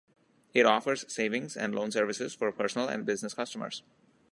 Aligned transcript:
It 0.55 0.65
offers 0.65 1.05
savings 1.13 1.55
and 1.55 1.75
loan 1.75 1.91
services 1.91 2.33
for 2.33 2.51
personal 2.51 2.87
and 2.87 3.05
business 3.05 3.35
customers. 3.35 3.83